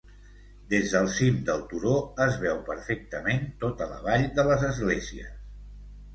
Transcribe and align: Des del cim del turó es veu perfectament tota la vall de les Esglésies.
Des 0.69 0.93
del 0.93 1.09
cim 1.17 1.35
del 1.49 1.61
turó 1.73 1.91
es 2.25 2.39
veu 2.45 2.63
perfectament 2.71 3.45
tota 3.67 3.91
la 3.93 4.01
vall 4.09 4.27
de 4.41 4.49
les 4.51 4.67
Esglésies. 4.73 5.39